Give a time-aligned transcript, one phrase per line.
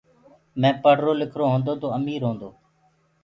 [0.61, 2.49] مي پڙهرو لکرو هونٚدو تو امير هونٚدو